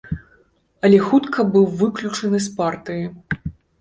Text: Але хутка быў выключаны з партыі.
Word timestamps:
Але 0.87 0.99
хутка 1.11 1.45
быў 1.55 1.67
выключаны 1.81 2.37
з 2.47 2.55
партыі. 2.63 3.03